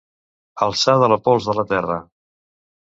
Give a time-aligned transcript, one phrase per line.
[0.67, 2.03] Alçar de la pols de la terra.